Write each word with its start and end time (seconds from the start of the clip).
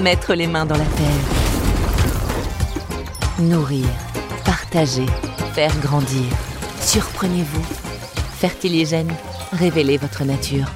Mettre 0.00 0.34
les 0.34 0.46
mains 0.46 0.64
dans 0.64 0.76
la 0.76 0.84
terre. 0.84 1.06
Nourrir, 3.40 3.86
partager, 4.44 5.06
faire 5.54 5.76
grandir. 5.80 6.24
Surprenez-vous. 6.80 7.64
Fertiligène, 8.38 9.12
révélez 9.52 9.96
votre 9.96 10.22
nature. 10.24 10.66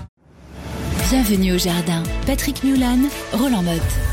Bienvenue 1.08 1.52
au 1.52 1.58
jardin. 1.58 2.02
Patrick 2.26 2.64
Mulan, 2.64 2.98
Roland 3.32 3.62
Motte. 3.62 4.11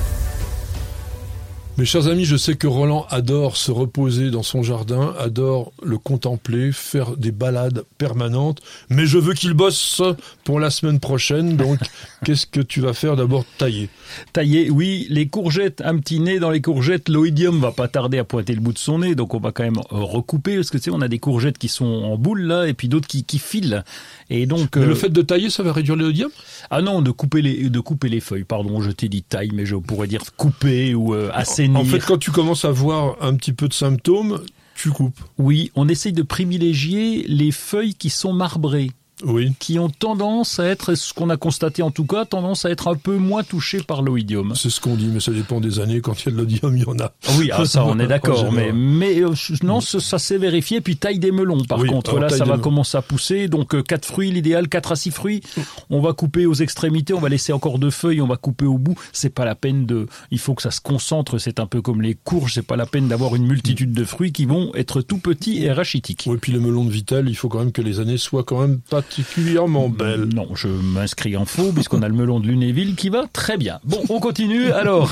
Mes 1.79 1.85
chers 1.85 2.07
amis, 2.07 2.25
je 2.25 2.35
sais 2.35 2.55
que 2.55 2.67
Roland 2.67 3.05
adore 3.09 3.55
se 3.55 3.71
reposer 3.71 4.31
dans 4.31 4.43
son 4.43 4.63
jardin, 4.63 5.15
adore 5.17 5.71
le 5.81 5.97
contempler, 5.97 6.73
faire 6.73 7.15
des 7.15 7.31
balades 7.31 7.85
permanentes, 7.97 8.59
mais 8.89 9.05
je 9.05 9.17
veux 9.17 9.33
qu'il 9.33 9.53
bosse 9.53 10.01
pour 10.43 10.59
la 10.59 10.71
semaine 10.71 10.99
prochaine, 10.99 11.55
donc 11.55 11.79
qu'est-ce 12.25 12.47
que 12.47 12.59
tu 12.59 12.81
vas 12.81 12.91
faire 12.91 13.15
d'abord 13.15 13.45
tailler? 13.57 13.87
Tailler, 14.33 14.69
oui, 14.69 15.07
les 15.09 15.29
courgettes, 15.29 15.81
un 15.85 15.97
petit 15.99 16.19
nez 16.19 16.39
dans 16.39 16.49
les 16.49 16.59
courgettes, 16.59 17.07
l'oïdium 17.07 17.61
va 17.61 17.71
pas 17.71 17.87
tarder 17.87 18.17
à 18.17 18.25
pointer 18.25 18.55
le 18.55 18.59
bout 18.59 18.73
de 18.73 18.77
son 18.77 18.99
nez, 18.99 19.15
donc 19.15 19.33
on 19.33 19.39
va 19.39 19.53
quand 19.53 19.63
même 19.63 19.77
euh, 19.77 20.03
recouper, 20.03 20.57
parce 20.57 20.71
que 20.71 20.77
tu 20.77 20.83
sais, 20.83 20.91
on 20.91 20.99
a 20.99 21.07
des 21.07 21.19
courgettes 21.19 21.57
qui 21.57 21.69
sont 21.69 21.85
en 21.85 22.17
boule 22.17 22.41
là, 22.41 22.67
et 22.67 22.73
puis 22.73 22.89
d'autres 22.89 23.07
qui, 23.07 23.23
qui 23.23 23.39
filent. 23.39 23.85
Et 24.29 24.47
donc, 24.47 24.75
Mais 24.75 24.83
euh, 24.83 24.87
le 24.87 24.95
fait 24.95 25.09
de 25.09 25.21
tailler, 25.21 25.49
ça 25.49 25.63
va 25.63 25.71
réduire 25.71 25.95
l'oïdium? 25.95 26.29
Ah 26.69 26.81
non, 26.81 27.01
de 27.01 27.11
couper 27.11 27.41
les 27.41 27.69
de 27.69 27.79
couper 27.79 28.09
les 28.09 28.19
feuilles. 28.19 28.43
Pardon, 28.43 28.81
je 28.81 28.91
t'ai 28.91 29.07
dit 29.07 29.23
taille, 29.23 29.51
mais 29.53 29.65
je 29.65 29.75
pourrais 29.75 30.07
dire 30.07 30.21
couper 30.35 30.93
ou 30.93 31.15
euh, 31.15 31.31
En 31.75 31.83
fait, 31.85 31.99
quand 31.99 32.17
tu 32.17 32.31
commences 32.31 32.65
à 32.65 32.71
voir 32.71 33.17
un 33.21 33.35
petit 33.35 33.53
peu 33.53 33.67
de 33.67 33.73
symptômes, 33.73 34.41
tu 34.75 34.89
coupes. 34.89 35.19
Oui, 35.37 35.71
on 35.75 35.89
essaye 35.89 36.13
de 36.13 36.23
privilégier 36.23 37.25
les 37.27 37.51
feuilles 37.51 37.95
qui 37.95 38.09
sont 38.09 38.33
marbrées, 38.33 38.91
Oui. 39.25 39.53
qui 39.59 39.79
ont 39.79 39.89
tendance 39.89 40.59
à 40.59 40.65
être, 40.65 40.95
ce 40.95 41.13
qu'on 41.13 41.29
a 41.29 41.37
constaté 41.37 41.81
en 41.81 41.91
tout 41.91 42.05
cas, 42.05 42.25
tendance 42.25 42.65
à 42.65 42.69
être 42.69 42.87
un 42.87 42.95
peu 42.95 43.17
moins 43.17 43.43
touchées 43.43 43.81
par 43.81 44.01
l'oïdium. 44.01 44.53
C'est 44.55 44.69
ce 44.69 44.79
qu'on 44.79 44.95
dit, 44.95 45.07
mais 45.07 45.19
ça 45.19 45.31
dépend 45.31 45.59
des 45.59 45.79
années. 45.79 46.01
Quand 46.01 46.21
il 46.21 46.25
y 46.25 46.29
a 46.29 46.31
de 46.31 46.37
l'oïdium, 46.37 46.75
il 46.77 46.83
y 46.83 46.85
en 46.85 46.99
a. 46.99 47.11
Oui, 47.37 47.49
ah, 47.51 47.65
ça 47.65 47.85
on 47.85 47.99
est 47.99 48.07
d'accord, 48.07 48.51
mais 48.51 48.71
mais 48.71 49.21
euh, 49.21 49.33
non, 49.63 49.81
ça, 49.81 49.99
ça 49.99 50.19
s'est 50.19 50.37
vérifié. 50.37 50.81
Puis 50.81 50.97
taille 50.97 51.19
des 51.19 51.31
melons, 51.31 51.63
par 51.65 51.79
Oui, 51.79 51.89
contre, 51.89 52.19
là 52.19 52.29
ça 52.29 52.45
va 52.45 52.57
commencer 52.57 52.97
à 52.97 53.01
pousser. 53.01 53.47
Donc 53.47 53.75
euh, 53.75 53.83
quatre 53.83 54.05
fruits, 54.05 54.31
l'idéal, 54.31 54.67
quatre 54.69 54.91
à 54.91 54.95
six 54.95 55.11
fruits. 55.11 55.41
On 55.89 56.01
va 56.01 56.13
couper 56.13 56.45
aux 56.45 56.53
extrémités, 56.53 57.13
on 57.13 57.19
va 57.19 57.29
laisser 57.29 57.53
encore 57.53 57.79
deux 57.79 57.91
feuilles, 57.91 58.21
on 58.21 58.27
va 58.27 58.37
couper 58.37 58.65
au 58.65 58.77
bout. 58.77 58.95
C'est 59.11 59.33
pas 59.33 59.45
la 59.45 59.55
peine 59.55 59.85
de, 59.85 60.07
il 60.31 60.39
faut 60.39 60.53
que 60.53 60.61
ça 60.61 60.71
se 60.71 60.81
concentre. 60.81 61.37
C'est 61.37 61.59
un 61.59 61.65
peu 61.65 61.81
comme 61.81 62.01
les 62.01 62.15
courges, 62.15 62.53
c'est 62.53 62.65
pas 62.65 62.75
la 62.75 62.85
peine 62.85 63.07
d'avoir 63.07 63.35
une 63.35 63.45
multitude 63.45 63.91
de 63.91 64.03
fruits 64.03 64.31
qui 64.31 64.45
vont 64.45 64.73
être 64.75 65.01
tout 65.01 65.17
petits 65.17 65.63
et 65.63 65.71
rachitiques. 65.71 66.25
Oui, 66.27 66.37
puis 66.41 66.51
le 66.51 66.59
melon 66.59 66.85
de 66.85 66.91
Vitel, 66.91 67.27
il 67.27 67.35
faut 67.35 67.49
quand 67.49 67.59
même 67.59 67.71
que 67.71 67.81
les 67.81 67.99
années 67.99 68.17
soient 68.17 68.43
quand 68.43 68.61
même 68.61 68.79
particulièrement 69.13 69.89
belles. 69.89 70.25
Non, 70.35 70.49
je 70.53 70.67
m'inscris 70.67 71.35
en 71.35 71.45
faux 71.45 71.71
puisqu'on 71.71 72.03
a 72.03 72.07
le 72.07 72.13
melon 72.13 72.39
de 72.39 72.45
Lunéville 72.47 72.93
qui 72.95 73.09
va 73.09 73.25
très 73.33 73.57
bien. 73.57 73.79
Bon, 73.83 73.99
on 74.09 74.19
continue. 74.19 74.71
Alors, 74.71 75.11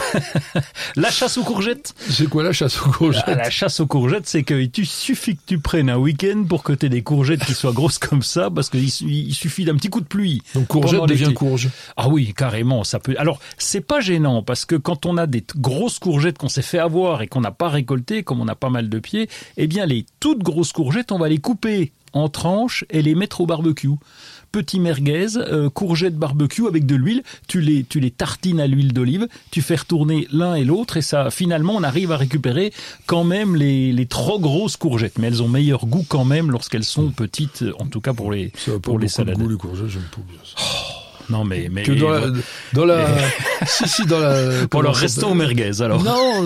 la 0.95 1.09
chasse 1.09 1.37
aux 1.39 1.43
courgettes. 1.43 1.95
C'est 2.07 2.29
quoi 2.29 2.43
la 2.43 2.53
chasse 2.53 2.79
aux 2.79 2.91
courgettes 2.91 3.23
Ah, 3.25 3.33
la 3.33 3.49
chasse 3.49 3.79
aux 3.79 3.87
courgettes, 3.87 4.27
c'est 4.27 4.43
qu'il 4.43 4.69
tu- 4.69 4.85
suffit 4.85 5.35
que 5.35 5.41
tu 5.47 5.57
prennes 5.57 5.89
un 5.89 5.97
week-end 5.97 6.43
pour 6.47 6.61
que 6.61 6.73
tu 6.73 6.85
aies 6.85 6.89
des 6.89 7.02
courgettes 7.02 7.43
qui 7.43 7.55
soient 7.55 7.71
grosses 7.73 7.97
comme 7.97 8.21
ça, 8.21 8.52
parce 8.52 8.69
qu'il 8.69 8.83
il 8.83 9.33
suffit 9.33 9.65
d'un 9.65 9.75
petit 9.75 9.89
coup 9.89 10.02
de 10.02 10.05
pluie. 10.05 10.43
Donc 10.53 10.67
courgette 10.67 11.05
devient 11.07 11.33
courge. 11.33 11.69
Ah 11.97 12.07
oui, 12.07 12.36
carrément, 12.37 12.83
ça 12.83 12.99
peut. 12.99 13.15
Alors, 13.17 13.39
c'est 13.57 13.81
pas 13.81 13.99
gênant 13.99 14.43
parce 14.43 14.65
que 14.65 14.75
quand 14.75 15.07
on 15.07 15.17
a 15.17 15.25
des 15.25 15.43
grosses 15.57 15.97
courgettes 15.97 16.37
qu'on 16.37 16.49
s'est 16.49 16.61
fait 16.61 16.80
avoir 16.80 17.23
et 17.23 17.27
qu'on 17.27 17.41
n'a 17.41 17.52
pas 17.52 17.69
récoltées, 17.69 18.21
comme 18.21 18.41
on 18.41 18.47
a 18.47 18.55
pas 18.55 18.69
mal 18.69 18.89
de 18.89 18.99
pieds, 18.99 19.27
eh 19.57 19.65
bien 19.65 19.87
les 19.87 20.05
toutes 20.19 20.43
grosses 20.43 20.71
courgettes, 20.71 21.11
on 21.11 21.17
va 21.17 21.30
les 21.30 21.39
couper 21.39 21.93
en 22.13 22.29
tranches 22.29 22.85
et 22.89 23.01
les 23.01 23.15
mettre 23.15 23.41
au 23.41 23.45
barbecue. 23.45 23.89
Petit 24.51 24.79
merguez, 24.79 25.37
euh, 25.37 25.69
courgettes 25.69 26.15
barbecue 26.15 26.67
avec 26.67 26.85
de 26.85 26.95
l'huile, 26.95 27.23
tu 27.47 27.59
les 27.59 27.83
tu 27.83 27.99
les 27.99 28.11
tartines 28.11 28.61
à 28.61 28.67
l'huile 28.67 28.93
d'olive, 28.93 29.27
tu 29.51 29.61
fais 29.61 29.75
retourner 29.75 30.25
l'un 30.31 30.55
et 30.55 30.63
l'autre 30.63 30.95
et 30.95 31.01
ça 31.01 31.29
finalement 31.29 31.75
on 31.75 31.83
arrive 31.83 32.13
à 32.13 32.17
récupérer 32.17 32.71
quand 33.05 33.25
même 33.25 33.55
les 33.57 33.91
les 33.91 34.05
trop 34.05 34.39
grosses 34.39 34.77
courgettes, 34.77 35.17
mais 35.19 35.27
elles 35.27 35.43
ont 35.43 35.49
meilleur 35.49 35.85
goût 35.85 36.05
quand 36.07 36.23
même 36.23 36.49
lorsqu'elles 36.49 36.85
sont 36.85 37.09
petites, 37.11 37.65
en 37.77 37.87
tout 37.87 37.99
cas 37.99 38.13
pour 38.13 38.31
les 38.31 38.51
Ça 38.55 38.79
pour 38.79 38.99
les 38.99 39.09
salades. 39.09 39.37
goût, 39.37 39.49
les 39.49 39.57
courgettes, 39.57 39.89
j'aime 39.89 40.07
pas 40.11 40.21
bien 40.27 40.39
ça. 40.43 40.63
Non 41.29 41.43
mais 41.43 41.67
mais 41.69 41.83
Que 41.83 41.91
dans 41.91 42.09
la, 42.09 42.21
dans 42.71 42.85
la, 42.85 43.05
si, 43.67 43.87
si, 43.87 44.05
dans 44.05 44.19
la, 44.19 44.65
pour 44.67 44.81
leur 44.81 44.95
resto 44.95 45.33
merguez 45.33 45.81
alors. 45.81 46.01
Non, 46.01 46.45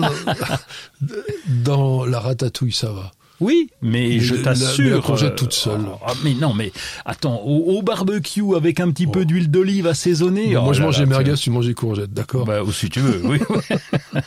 dans 1.46 2.04
la 2.04 2.18
ratatouille, 2.18 2.72
ça 2.72 2.90
va. 2.90 3.12
Oui, 3.40 3.70
mais 3.82 4.06
Mais 4.08 4.20
je 4.20 4.34
la- 4.36 4.42
t'assure. 4.42 4.96
la 4.96 5.02
courgette 5.02 5.32
euh, 5.32 5.36
toute 5.36 5.52
seule. 5.52 5.80
ah, 6.06 6.12
mais 6.22 6.34
non, 6.34 6.54
mais 6.54 6.70
attends, 7.04 7.40
au, 7.44 7.76
au 7.78 7.82
barbecue 7.82 8.54
avec 8.56 8.78
un 8.78 8.90
petit 8.90 9.06
peu 9.08 9.24
d'huile 9.24 9.50
d'olive 9.50 9.86
assaisonnée. 9.88 10.50
Moi, 10.52 10.62
oh 10.68 10.72
je 10.72 10.78
là 10.80 10.86
mange 10.86 10.94
là, 10.98 11.04
les 11.04 11.08
merguez, 11.10 11.24
tu- 11.34 11.50
les 11.66 11.74
courgettes, 11.74 12.12
d'accord 12.12 12.44
Bah, 12.46 12.62
ou 12.62 12.70
si 12.72 12.88
tu 12.88 13.00
veux, 13.00 13.20
oui. 13.24 13.38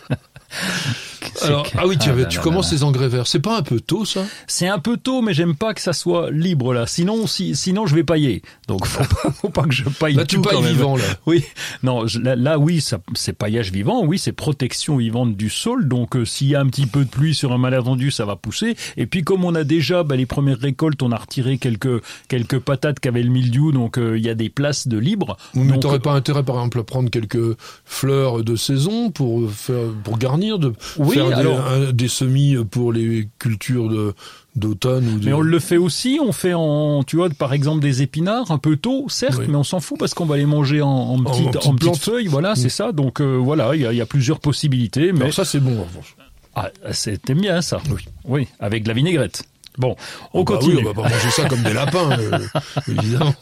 Alors, 1.48 1.68
ah 1.78 1.88
oui, 1.88 1.98
tu, 1.98 2.10
Ah 2.10 2.12
avais- 2.14 2.22
là 2.24 2.28
tu 2.28 2.38
là 2.38 2.44
commences 2.44 2.72
là 2.72 2.78
les 2.78 2.84
engrais 2.84 3.08
verts. 3.08 3.28
C'est 3.28 3.40
pas 3.40 3.58
un 3.58 3.62
peu 3.62 3.80
tôt, 3.80 4.06
ça? 4.06 4.22
C'est 4.48 4.68
un 4.68 4.80
peu 4.80 4.98
tôt, 4.98 5.22
mais 5.22 5.34
j'aime 5.34 5.56
pas 5.56 5.74
que 5.74 5.82
ça 5.82 5.94
soit 5.94 6.32
libre 6.32 6.74
là. 6.74 6.86
Sinon, 6.88 7.28
si, 7.28 7.56
sinon 7.56 7.86
je 7.88 7.96
vais 7.96 8.04
pailler. 8.04 8.42
Donc 8.68 8.86
faut 8.86 9.04
pas, 9.04 9.32
faut 9.32 9.50
pas 9.50 9.64
que 9.64 9.74
je 9.74 9.84
paille 9.90 10.16
Là, 10.16 10.26
tu 10.26 10.36
tout 10.38 10.42
quand 10.42 10.50
pailles 10.52 10.62
même. 10.64 10.74
vivant, 10.74 10.96
là. 10.98 11.04
Oui, 11.26 11.44
non, 11.84 12.08
je- 12.08 12.20
là, 12.20 12.58
oui, 12.60 12.84
c'est 13.16 13.34
paillage 13.34 13.72
vivant, 13.72 14.04
oui, 14.04 14.18
c'est 14.20 14.32
protection 14.32 14.98
vivante 14.98 15.36
du 15.36 15.50
sol. 15.50 15.88
Donc, 15.88 16.16
euh, 16.16 16.26
s'il 16.26 16.48
y 16.48 16.56
a 16.56 16.60
un 16.62 16.68
petit 16.68 16.86
peu 16.88 17.04
de 17.06 17.10
pluie 17.10 17.34
sur 17.36 17.52
un 17.54 17.58
malentendu, 17.58 18.12
ça 18.12 18.26
va 18.26 18.36
pousser. 18.36 18.76
Et 18.98 19.06
puis, 19.06 19.24
comme 19.24 19.44
on 19.46 19.56
a 19.56 19.64
déjà 19.64 20.04
bah, 20.04 20.16
les 20.16 20.26
premières 20.26 20.60
récoltes, 20.60 21.02
on 21.04 21.12
a 21.12 21.18
retiré 21.18 21.58
quelques 21.58 22.02
quelques 22.28 22.60
patates 22.60 23.00
qui 23.00 23.08
avaient 23.08 23.24
le 23.24 23.30
mildiou, 23.30 23.72
donc 23.72 23.98
euh, 23.98 24.18
il 24.18 24.24
y 24.26 24.30
a 24.30 24.36
des 24.36 24.50
places 24.50 24.88
de 24.88 24.98
libre. 24.98 25.38
Mais 25.54 25.80
t'aurais 25.80 26.00
pas 26.00 26.12
intérêt, 26.14 26.44
par 26.44 26.56
exemple, 26.58 26.80
à 26.80 26.84
prendre 26.84 27.10
quelques 27.10 27.58
fleurs 27.86 28.44
de 28.44 28.56
saison 28.56 29.12
pour 29.12 29.50
faire, 29.52 29.88
pour 30.04 30.18
garnir, 30.18 30.60
de 30.60 30.74
Oui, 30.98 31.16
faire 31.16 31.26
des, 31.36 31.42
alors- 31.42 31.68
un- 31.68 31.92
des 31.92 32.08
semis 32.08 32.56
pour 32.70 32.92
les 32.94 33.28
cultures 33.40 34.14
d'automne 34.56 35.08
ou 35.08 35.20
de... 35.20 35.26
Mais 35.26 35.34
on 35.34 35.42
le 35.42 35.60
fait 35.60 35.78
aussi, 35.78 36.20
on 36.24 36.32
fait 36.32 36.54
en, 36.54 37.04
tu 37.04 37.18
vois, 37.18 37.30
par 37.30 37.54
exemple 37.54 37.82
des 37.82 38.02
épinards, 38.02 38.52
un 38.52 38.58
peu 38.58 38.78
tôt, 38.78 39.06
certes, 39.10 39.38
Oui. 39.40 39.46
mais 39.50 39.56
on 39.56 39.64
s'en 39.64 39.80
fout 39.80 39.98
parce 40.00 40.14
qu'on 40.14 40.26
va 40.26 40.38
les 40.38 40.46
manger 40.46 40.82
en, 40.82 40.88
en 40.90 41.24
petites, 41.24 41.52
petites 41.52 41.56
en 41.68 41.74
petites 41.76 41.80
plantes. 41.80 41.98
feuilles, 41.98 42.28
voilà, 42.28 42.54
Mm. 42.54 42.56
c'est 42.56 42.70
ça. 42.70 42.92
Donc 42.92 43.20
euh, 43.22 43.36
voilà, 43.36 43.76
il 43.76 43.82
y 43.82 43.86
a, 43.86 43.92
il 43.92 43.98
y 43.98 44.02
a 44.02 44.06
plusieurs 44.06 44.40
possibilités, 44.40 45.12
mais 45.12 45.22
Alors 45.22 45.34
ça, 45.34 45.46
c'est 45.46 45.60
bon, 45.60 45.78
en 45.80 45.84
revanche. 45.84 46.16
ah, 46.56 46.70
c'était 46.92 47.34
bien 47.36 47.62
ça. 47.62 47.82
Oui. 47.90 48.06
Oui, 48.26 48.48
avec 48.60 48.84
de 48.84 48.88
la 48.88 48.94
vinaigrette. 48.94 49.44
Bon, 49.78 49.98
on 50.34 50.46
Bah 50.46 50.54
continue. 50.56 50.76
oui, 50.78 50.82
on 50.86 50.94
va 50.94 51.04
pas 51.04 51.10
manger 51.10 51.30
ça 51.32 51.50
comme 51.50 51.62
des 51.62 51.74
lapins, 51.74 52.10
euh, 52.18 52.40
évidemment. 52.88 53.36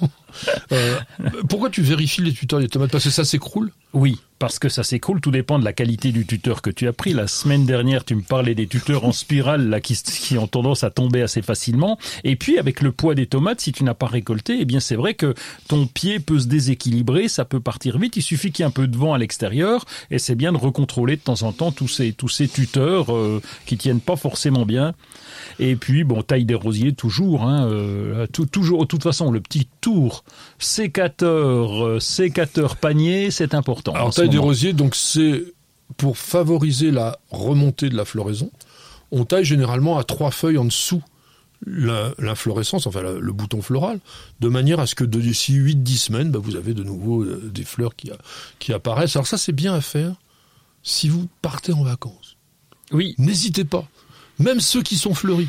Euh, 0.71 0.97
pourquoi 1.47 1.69
tu 1.69 1.83
vérifies 1.83 2.21
les 2.23 2.33
tuteurs 2.33 2.59
des 2.59 2.67
tomates? 2.69 2.89
Parce 2.89 3.03
que 3.03 3.11
ça 3.11 3.23
s'écroule? 3.23 3.71
Oui, 3.93 4.19
parce 4.43 4.59
que 4.59 4.67
ça 4.67 4.83
s'écroule, 4.83 5.21
tout 5.21 5.31
dépend 5.31 5.57
de 5.57 5.63
la 5.63 5.71
qualité 5.71 6.11
du 6.11 6.25
tuteur 6.25 6.61
que 6.61 6.69
tu 6.69 6.85
as 6.89 6.91
pris. 6.91 7.13
La 7.13 7.27
semaine 7.27 7.65
dernière, 7.65 8.03
tu 8.03 8.13
me 8.13 8.21
parlais 8.23 8.53
des 8.55 8.67
tuteurs 8.67 9.05
en 9.05 9.13
spirale 9.13 9.69
là 9.69 9.79
qui, 9.79 9.95
qui 9.95 10.37
ont 10.37 10.47
tendance 10.47 10.83
à 10.83 10.89
tomber 10.89 11.21
assez 11.21 11.41
facilement. 11.41 11.97
Et 12.25 12.35
puis 12.35 12.59
avec 12.59 12.81
le 12.81 12.91
poids 12.91 13.15
des 13.15 13.25
tomates, 13.25 13.61
si 13.61 13.71
tu 13.71 13.85
n'as 13.85 13.93
pas 13.93 14.07
récolté, 14.07 14.57
eh 14.59 14.65
bien 14.65 14.81
c'est 14.81 14.97
vrai 14.97 15.13
que 15.13 15.33
ton 15.69 15.87
pied 15.87 16.19
peut 16.19 16.39
se 16.39 16.47
déséquilibrer, 16.47 17.29
ça 17.29 17.45
peut 17.45 17.61
partir 17.61 17.97
vite. 17.97 18.17
Il 18.17 18.21
suffit 18.21 18.51
qu'il 18.51 18.63
y 18.63 18.65
ait 18.65 18.67
un 18.67 18.71
peu 18.71 18.87
de 18.87 18.97
vent 18.97 19.13
à 19.13 19.17
l'extérieur 19.17 19.85
et 20.11 20.19
c'est 20.19 20.35
bien 20.35 20.51
de 20.51 20.57
recontrôler 20.57 21.15
de 21.15 21.21
temps 21.21 21.43
en 21.43 21.53
temps 21.53 21.71
tous 21.71 21.87
ces 21.87 22.11
tous 22.11 22.27
ces 22.27 22.49
tuteurs 22.49 23.15
euh, 23.15 23.41
qui 23.65 23.77
tiennent 23.77 24.01
pas 24.01 24.17
forcément 24.17 24.65
bien. 24.65 24.93
Et 25.59 25.77
puis 25.77 26.03
bon, 26.03 26.21
taille 26.21 26.43
des 26.43 26.53
rosiers 26.53 26.91
toujours, 26.91 27.43
hein, 27.43 27.65
euh, 27.69 28.27
tout- 28.33 28.45
toujours. 28.45 28.81
De 28.81 28.87
toute 28.87 29.03
façon, 29.03 29.31
le 29.31 29.39
petit 29.39 29.69
tour 29.79 30.25
sécateur, 30.59 31.85
euh, 31.85 31.99
sécateur 32.01 32.75
panier, 32.75 33.31
c'est 33.31 33.53
important. 33.53 33.93
Des 34.33 34.37
rosiers, 34.39 34.73
donc 34.73 34.95
c'est 34.95 35.43
pour 35.97 36.17
favoriser 36.17 36.91
la 36.91 37.19
remontée 37.31 37.89
de 37.89 37.95
la 37.95 38.05
floraison. 38.05 38.51
On 39.11 39.25
taille 39.25 39.45
généralement 39.45 39.97
à 39.97 40.03
trois 40.03 40.31
feuilles 40.31 40.57
en 40.57 40.65
dessous 40.65 41.01
l'inflorescence, 41.65 42.87
enfin 42.87 43.01
le 43.01 43.31
bouton 43.31 43.61
floral, 43.61 43.99
de 44.41 44.49
manière 44.49 44.79
à 44.81 44.87
ce 44.87 44.95
que 44.95 45.05
d'ici 45.05 45.53
8-10 45.57 45.95
semaines, 45.97 46.31
bah, 46.31 46.39
vous 46.39 46.57
avez 46.57 46.73
de 46.73 46.83
nouveau 46.83 47.23
euh, 47.23 47.49
des 47.53 47.63
fleurs 47.63 47.93
qui 48.59 48.73
apparaissent. 48.73 49.15
Alors 49.15 49.27
ça, 49.27 49.37
c'est 49.37 49.53
bien 49.53 49.73
à 49.73 49.79
faire 49.79 50.15
si 50.83 51.07
vous 51.07 51.29
partez 51.41 51.71
en 51.71 51.83
vacances. 51.83 52.35
Oui, 52.91 53.15
N'hésitez 53.17 53.63
pas. 53.63 53.87
Même 54.39 54.59
ceux 54.59 54.81
qui 54.83 54.97
sont 54.97 55.13
fleuris, 55.13 55.47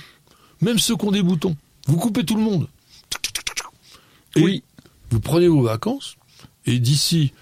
même 0.61 0.79
ceux 0.79 0.97
qui 0.97 1.05
ont 1.05 1.11
des 1.11 1.23
boutons, 1.23 1.57
vous 1.89 1.97
coupez 1.97 2.25
tout 2.25 2.37
le 2.37 2.43
monde. 2.43 2.69
Et 4.37 4.43
Oui. 4.43 4.63
vous 5.11 5.19
prenez 5.21 5.49
vos 5.49 5.63
vacances, 5.63 6.17
et 6.67 6.79
d'ici 6.79 7.33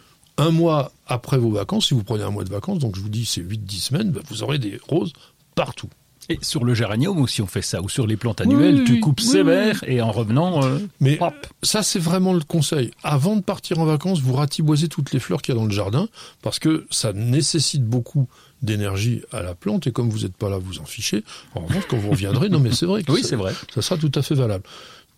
un 0.42 0.50
mois 0.50 0.92
après 1.06 1.38
vos 1.38 1.50
vacances, 1.50 1.86
si 1.88 1.94
vous 1.94 2.04
prenez 2.04 2.24
un 2.24 2.30
mois 2.30 2.44
de 2.44 2.50
vacances, 2.50 2.78
donc 2.78 2.96
je 2.96 3.00
vous 3.00 3.08
dis 3.08 3.24
c'est 3.26 3.40
8-10 3.42 3.70
semaines, 3.80 4.10
bah, 4.10 4.20
vous 4.28 4.42
aurez 4.42 4.58
des 4.58 4.78
roses 4.88 5.12
partout. 5.54 5.88
Et 6.28 6.38
sur 6.40 6.64
le 6.64 6.72
géranium 6.72 7.20
aussi 7.20 7.42
on 7.42 7.48
fait 7.48 7.62
ça, 7.62 7.82
ou 7.82 7.88
sur 7.88 8.06
les 8.06 8.16
plantes 8.16 8.40
annuelles, 8.40 8.76
Oui, 8.80 8.84
tu 8.84 9.00
coupes 9.00 9.18
oui, 9.20 9.26
sévère 9.26 9.82
et 9.88 10.00
en 10.00 10.12
revenant, 10.12 10.62
euh, 10.64 10.78
Mais 11.00 11.18
hop. 11.20 11.34
ça, 11.64 11.82
c'est 11.82 11.98
vraiment 11.98 12.32
le 12.32 12.40
conseil. 12.42 12.92
Avant 13.02 13.34
de 13.34 13.40
partir 13.42 13.80
en 13.80 13.84
vacances, 13.84 14.20
vous 14.20 14.34
ratiboisez 14.34 14.86
toutes 14.88 15.12
les 15.12 15.18
fleurs 15.18 15.42
qu'il 15.42 15.52
y 15.54 15.58
a 15.58 15.60
dans 15.60 15.66
le 15.66 15.72
jardin, 15.72 16.08
parce 16.40 16.60
que 16.60 16.86
ça 16.90 17.12
nécessite 17.12 17.84
beaucoup 17.84 18.28
d'énergie 18.62 19.22
à 19.32 19.42
la 19.42 19.56
plante, 19.56 19.88
et 19.88 19.92
comme 19.92 20.10
vous 20.10 20.20
n'êtes 20.20 20.36
pas 20.36 20.48
là, 20.48 20.58
vous 20.58 20.78
en 20.78 20.84
fichez. 20.84 21.24
En 21.56 21.66
revanche, 21.66 21.84
quand 21.88 21.96
vous 21.98 22.10
reviendrez, 22.10 22.48
non 22.48 22.60
mais 22.60 22.70
c'est 22.70 22.86
vrai 22.86 23.02
que 23.02 23.10
Oui, 23.10 23.22
c'est 23.24 23.34
vrai. 23.36 23.52
ça 23.74 23.82
sera 23.82 23.98
tout 23.98 24.12
à 24.14 24.22
fait 24.22 24.36
valable. 24.36 24.62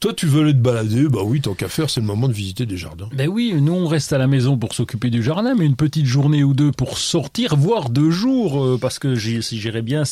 Toi, 0.04 0.12
tu 0.12 0.26
veux 0.26 0.42
aller 0.42 0.52
te 0.52 0.58
balader, 0.58 1.08
bah 1.08 1.20
oui, 1.24 1.40
tant 1.40 1.54
qu'à 1.54 1.68
faire, 1.70 1.88
c'est 1.88 2.00
le 2.02 2.06
moment 2.06 2.28
de 2.28 2.34
visiter 2.34 2.66
des 2.66 2.76
jardins. 2.76 3.08
Ben 3.14 3.26
oui, 3.26 3.54
nous 3.58 3.72
on 3.72 3.86
reste 3.86 4.12
à 4.12 4.18
la 4.18 4.26
maison 4.26 4.58
pour 4.58 4.74
s'occuper 4.74 5.08
du 5.08 5.22
jardin, 5.22 5.54
mais 5.54 5.64
une 5.64 5.76
petite 5.76 6.04
journée 6.04 6.44
ou 6.44 6.52
deux 6.52 6.72
pour 6.72 6.98
sortir, 6.98 7.56
voire 7.56 7.88
deux 7.88 8.10
jours, 8.10 8.62
euh, 8.62 8.78
parce 8.78 8.98
que 8.98 9.14
si 9.16 9.58
j'irais 9.58 9.80
bien 9.80 10.02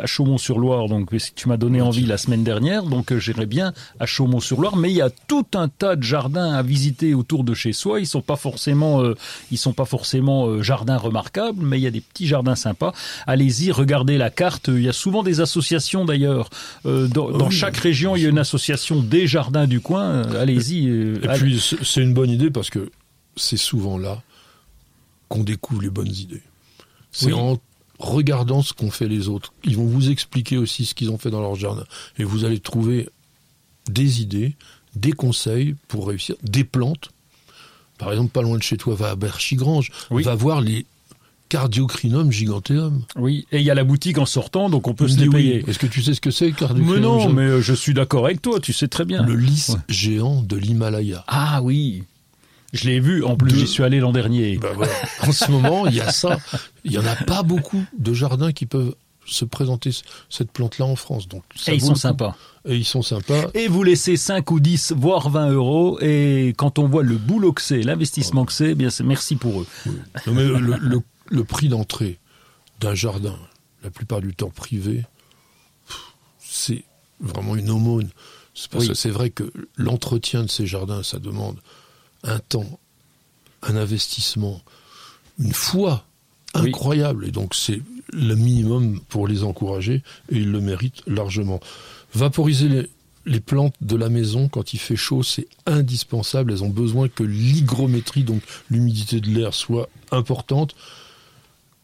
à 0.00 0.06
Chaumont-sur-Loire, 0.06 0.86
donc 0.86 1.08
si 1.18 1.32
tu 1.34 1.48
m'as 1.48 1.56
donné 1.56 1.80
envie 1.80 2.06
la 2.06 2.16
semaine 2.16 2.44
dernière, 2.44 2.84
donc 2.84 3.10
euh, 3.10 3.18
j'irais 3.18 3.46
bien 3.46 3.72
à 3.98 4.06
Chaumont-sur-Loire, 4.06 4.76
mais 4.76 4.88
il 4.92 4.96
y 4.96 5.00
a 5.00 5.10
tout 5.10 5.46
un 5.56 5.66
tas 5.66 5.96
de 5.96 6.04
jardins 6.04 6.52
à 6.52 6.62
visiter 6.62 7.12
autour 7.14 7.42
de 7.42 7.52
chez 7.52 7.72
soi. 7.72 7.98
Ils 7.98 8.06
sont 8.06 8.22
pas 8.22 8.36
forcément, 8.36 9.02
euh, 9.02 9.16
ils 9.50 9.58
sont 9.58 9.72
pas 9.72 9.84
forcément 9.84 10.46
euh, 10.46 10.62
jardins 10.62 10.96
remarquables, 10.96 11.60
mais 11.60 11.76
il 11.76 11.82
y 11.82 11.88
a 11.88 11.90
des 11.90 12.02
petits 12.02 12.28
jardins 12.28 12.54
sympas. 12.54 12.92
Allez-y, 13.26 13.72
regardez 13.72 14.16
la 14.16 14.30
carte. 14.30 14.68
Il 14.68 14.82
y 14.82 14.88
a 14.88 14.92
souvent 14.92 15.24
des 15.24 15.40
associations 15.40 16.04
d'ailleurs. 16.04 16.50
Euh, 16.86 17.08
dans 17.08 17.32
dans 17.32 17.48
Oui. 17.48 17.52
chaque 17.52 17.78
région, 17.78 18.14
il 18.14 18.22
y 18.22 18.26
a 18.26 18.28
une 18.28 18.38
association 18.38 19.02
des 19.02 19.26
jardins 19.26 19.39
du 19.48 19.80
coin. 19.80 20.04
Euh, 20.26 20.40
Allez-y. 20.42 20.88
euh, 20.88 21.20
Et 21.22 21.28
allez- 21.28 21.40
puis, 21.40 21.60
c'est 21.60 21.82
c'est 21.84 22.02
une 22.02 22.14
bonne 22.14 22.30
idée 22.30 22.50
parce 22.50 22.70
que 22.70 22.90
c'est 23.36 23.56
souvent 23.56 23.96
là 23.98 24.22
qu'on 25.28 25.42
découvre 25.44 25.82
les 25.82 25.90
bonnes 25.90 26.12
idées. 26.12 26.42
C'est 27.12 27.26
Oui. 27.26 27.32
en 27.34 27.58
regardant 27.98 28.62
ce 28.62 28.72
qu'ont 28.72 28.90
fait 28.90 29.08
les 29.08 29.28
autres. 29.28 29.52
Ils 29.64 29.76
vont 29.76 29.86
vous 29.86 30.10
expliquer 30.10 30.56
aussi 30.58 30.84
ce 30.86 30.94
qu'ils 30.94 31.10
ont 31.10 31.18
fait 31.18 31.30
dans 31.30 31.40
leur 31.40 31.54
jardin. 31.54 31.84
Et 32.18 32.24
vous 32.24 32.44
allez 32.44 32.60
trouver 32.60 33.08
des 33.88 34.22
idées, 34.22 34.56
des 34.96 35.12
conseils 35.12 35.74
pour 35.88 36.08
réussir, 36.08 36.34
des 36.42 36.64
plantes. 36.64 37.10
Par 37.98 38.10
exemple, 38.12 38.30
pas 38.32 38.42
loin 38.42 38.56
de 38.56 38.62
chez 38.62 38.76
toi, 38.76 38.94
va 38.94 39.10
à 39.10 39.16
Berchigrange, 39.16 39.90
Oui. 40.10 40.22
va 40.22 40.34
voir 40.34 40.60
les 40.60 40.86
Cardiocrinum 41.50 42.32
giganteum. 42.32 43.02
Oui, 43.16 43.46
et 43.52 43.58
il 43.58 43.64
y 43.64 43.70
a 43.70 43.74
la 43.74 43.84
boutique 43.84 44.16
en 44.16 44.24
sortant, 44.24 44.70
donc 44.70 44.88
on 44.88 44.94
peut 44.94 45.08
se 45.08 45.18
les 45.20 45.28
payer. 45.28 45.62
Est-ce 45.68 45.78
que 45.78 45.86
tu 45.86 46.00
sais 46.02 46.14
ce 46.14 46.20
que 46.22 46.30
c'est, 46.30 46.52
Cardiocrinum 46.52 46.94
Mais 46.94 47.00
non, 47.00 47.18
giganteum 47.18 47.36
mais 47.36 47.42
euh, 47.50 47.60
je 47.60 47.74
suis 47.74 47.92
d'accord 47.92 48.24
avec 48.24 48.40
toi, 48.40 48.58
tu 48.60 48.72
sais 48.72 48.88
très 48.88 49.04
bien. 49.04 49.22
Le 49.22 49.34
lys 49.34 49.68
Ouais. 49.70 49.76
géant 49.88 50.40
de 50.42 50.56
l'Himalaya. 50.56 51.24
Ah 51.26 51.60
oui, 51.62 52.04
je 52.72 52.88
l'ai 52.88 53.00
vu, 53.00 53.24
en 53.24 53.36
plus 53.36 53.50
De- 53.52 53.56
j'y 53.58 53.66
suis 53.66 53.82
allé 53.82 53.98
l'an 54.00 54.12
dernier. 54.12 54.56
Ben 54.58 54.72
voilà. 54.74 54.92
En 55.26 55.32
ce 55.32 55.50
moment, 55.50 55.86
il 55.88 55.96
y 55.96 56.00
a 56.00 56.10
ça. 56.12 56.38
Il 56.84 56.92
y 56.92 56.98
en 56.98 57.04
a 57.04 57.16
pas 57.16 57.42
beaucoup 57.42 57.82
de 57.98 58.14
jardins 58.14 58.52
qui 58.52 58.64
peuvent 58.66 58.94
se 59.26 59.44
présenter 59.44 59.90
cette 60.28 60.50
plante-là 60.50 60.86
en 60.86 60.96
France. 60.96 61.28
Donc, 61.28 61.42
ça 61.54 61.72
et 61.72 61.76
ils 61.76 61.80
sont 61.80 61.94
sympas. 61.94 62.36
Et 62.68 62.74
ils 62.76 62.84
sont 62.84 63.02
sympas. 63.02 63.42
Et 63.54 63.68
vous 63.68 63.82
laissez 63.84 64.16
5 64.16 64.50
ou 64.50 64.60
10, 64.60 64.92
voire 64.96 65.30
20 65.30 65.50
euros, 65.50 65.98
et 66.00 66.52
quand 66.56 66.78
on 66.78 66.88
voit 66.88 67.02
le 67.02 67.16
boulot 67.16 67.52
que 67.52 67.62
c'est, 67.62 67.82
l'investissement 67.82 68.44
que 68.44 68.52
c'est, 68.52 68.70
eh 68.70 68.74
bien 68.74 68.90
c'est 68.90 69.04
merci 69.04 69.36
pour 69.36 69.60
eux. 69.60 69.66
Non, 70.26 70.32
mais 70.34 70.44
le, 70.44 70.58
le- 70.80 71.00
le 71.30 71.44
prix 71.44 71.68
d'entrée 71.68 72.18
d'un 72.80 72.94
jardin, 72.94 73.38
la 73.82 73.90
plupart 73.90 74.20
du 74.20 74.34
temps 74.34 74.50
privé, 74.50 75.04
c'est 76.38 76.84
vraiment 77.20 77.56
une 77.56 77.70
aumône. 77.70 78.08
C'est 78.54 78.70
parce 78.70 78.84
Oui. 78.84 78.88
que 78.90 78.94
c'est 78.94 79.10
vrai 79.10 79.30
que 79.30 79.52
l'entretien 79.76 80.42
de 80.42 80.48
ces 80.50 80.66
jardins, 80.66 81.02
ça 81.02 81.18
demande 81.18 81.58
un 82.24 82.38
temps, 82.40 82.78
un 83.62 83.76
investissement, 83.76 84.60
une 85.38 85.52
foi 85.54 86.04
Oui. 86.56 86.68
incroyable. 86.68 87.26
Et 87.26 87.30
donc 87.30 87.54
c'est 87.54 87.80
le 88.12 88.34
minimum 88.34 89.00
pour 89.08 89.28
les 89.28 89.44
encourager 89.44 90.02
et 90.30 90.36
ils 90.36 90.50
le 90.50 90.60
méritent 90.60 91.02
largement. 91.06 91.60
Vaporiser 92.14 92.68
les, 92.68 92.90
les 93.24 93.40
plantes 93.40 93.76
de 93.80 93.94
la 93.96 94.08
maison 94.08 94.48
quand 94.48 94.74
il 94.74 94.78
fait 94.80 94.96
chaud, 94.96 95.22
c'est 95.22 95.46
indispensable. 95.66 96.52
Elles 96.52 96.64
ont 96.64 96.70
besoin 96.70 97.08
que 97.08 97.22
l'hygrométrie, 97.22 98.24
donc 98.24 98.42
l'humidité 98.68 99.20
de 99.20 99.28
l'air, 99.30 99.54
soit 99.54 99.88
importante. 100.10 100.74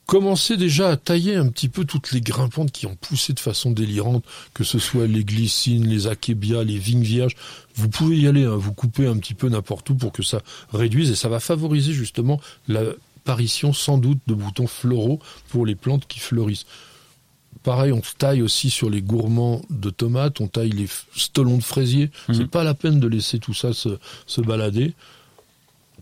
Commencez 0.06 0.56
déjà 0.56 0.90
à 0.90 0.96
tailler 0.96 1.34
un 1.34 1.48
petit 1.48 1.68
peu 1.68 1.84
toutes 1.84 2.12
les 2.12 2.20
grimpantes 2.20 2.70
qui 2.70 2.86
ont 2.86 2.94
poussé 2.94 3.32
de 3.32 3.40
façon 3.40 3.72
délirante, 3.72 4.24
que 4.54 4.62
ce 4.62 4.78
soit 4.78 5.08
les 5.08 5.24
glycines, 5.24 5.88
les 5.88 6.06
achébias, 6.06 6.62
les 6.62 6.78
vignes 6.78 7.02
vierges. 7.02 7.34
Vous 7.74 7.88
pouvez 7.88 8.16
y 8.16 8.28
aller, 8.28 8.44
hein, 8.44 8.54
vous 8.56 8.72
coupez 8.72 9.08
un 9.08 9.16
petit 9.16 9.34
peu 9.34 9.48
n'importe 9.48 9.90
où 9.90 9.96
pour 9.96 10.12
que 10.12 10.22
ça 10.22 10.42
réduise 10.72 11.10
et 11.10 11.16
ça 11.16 11.28
va 11.28 11.40
favoriser 11.40 11.92
justement 11.92 12.40
l'apparition 12.68 13.72
sans 13.72 13.98
doute 13.98 14.20
de 14.28 14.34
boutons 14.34 14.68
floraux 14.68 15.18
pour 15.48 15.66
les 15.66 15.74
plantes 15.74 16.06
qui 16.06 16.20
fleurissent. 16.20 16.66
Pareil, 17.64 17.90
on 17.90 18.02
taille 18.18 18.42
aussi 18.42 18.70
sur 18.70 18.88
les 18.88 19.02
gourmands 19.02 19.60
de 19.70 19.90
tomates, 19.90 20.40
on 20.40 20.46
taille 20.46 20.70
les 20.70 20.86
stolons 21.16 21.56
de 21.56 21.64
fraisier. 21.64 22.12
C'est 22.32 22.48
pas 22.48 22.62
la 22.62 22.74
peine 22.74 23.00
de 23.00 23.08
laisser 23.08 23.40
tout 23.40 23.54
ça 23.54 23.72
se, 23.72 23.98
se 24.26 24.40
balader. 24.40 24.94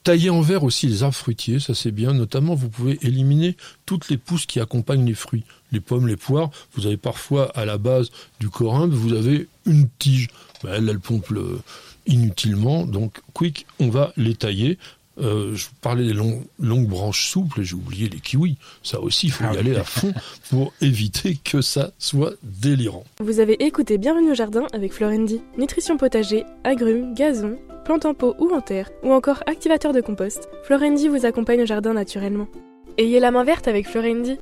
Tailler 0.04 0.28
en 0.28 0.42
verre 0.42 0.64
aussi 0.64 0.86
les 0.86 1.02
arbres 1.02 1.14
fruitiers, 1.16 1.58
ça 1.60 1.74
c'est 1.74 1.90
bien. 1.90 2.12
Notamment, 2.12 2.54
vous 2.54 2.68
pouvez 2.68 2.98
éliminer 3.02 3.56
toutes 3.86 4.10
les 4.10 4.18
pousses 4.18 4.44
qui 4.44 4.60
accompagnent 4.60 5.06
les 5.06 5.14
fruits. 5.14 5.44
Les 5.72 5.80
pommes, 5.80 6.06
les 6.06 6.16
poires, 6.18 6.50
vous 6.74 6.86
avez 6.86 6.98
parfois 6.98 7.50
à 7.56 7.64
la 7.64 7.78
base 7.78 8.10
du 8.38 8.50
corymbe, 8.50 8.92
vous 8.92 9.14
avez 9.14 9.48
une 9.64 9.88
tige. 9.98 10.28
Ben, 10.62 10.86
elle, 10.86 11.00
pompe 11.00 11.30
le- 11.30 11.58
inutilement. 12.06 12.84
Donc, 12.86 13.20
quick, 13.32 13.66
on 13.80 13.88
va 13.88 14.12
les 14.18 14.34
tailler. 14.34 14.78
Euh, 15.18 15.54
je 15.54 15.66
vous 15.66 15.74
parlais 15.80 16.04
des 16.04 16.12
longues 16.12 16.88
branches 16.88 17.28
souples, 17.28 17.60
et 17.60 17.64
j'ai 17.64 17.74
oublié 17.74 18.08
les 18.08 18.20
kiwis. 18.20 18.56
Ça 18.82 19.00
aussi, 19.00 19.26
il 19.26 19.32
faut 19.32 19.44
y 19.44 19.56
aller 19.56 19.76
à 19.76 19.84
fond 19.84 20.12
pour 20.50 20.72
éviter 20.80 21.38
que 21.42 21.60
ça 21.60 21.92
soit 21.98 22.34
délirant. 22.42 23.04
Vous 23.20 23.40
avez 23.40 23.64
écouté 23.64 23.98
Bienvenue 23.98 24.32
au 24.32 24.34
jardin 24.34 24.66
avec 24.72 24.92
Florendi. 24.92 25.40
Nutrition 25.56 25.96
potager, 25.96 26.44
agrumes, 26.64 27.14
gazon, 27.14 27.56
plantes 27.84 28.06
en 28.06 28.14
pot 28.14 28.34
ou 28.38 28.52
en 28.54 28.60
terre, 28.60 28.90
ou 29.02 29.12
encore 29.12 29.42
activateur 29.46 29.92
de 29.92 30.00
compost, 30.00 30.48
Florendi 30.64 31.08
vous 31.08 31.26
accompagne 31.26 31.62
au 31.62 31.66
jardin 31.66 31.92
naturellement. 31.92 32.48
Ayez 32.96 33.20
la 33.20 33.30
main 33.30 33.44
verte 33.44 33.68
avec 33.68 33.88
Florendi. 33.88 34.38